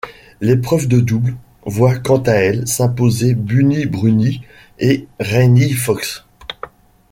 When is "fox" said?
5.73-6.25